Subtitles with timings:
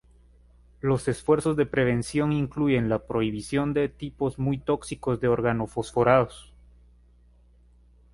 [0.79, 6.51] Los esfuerzos de prevención incluyen la prohibición de tipos muy tóxicos de organofosforados.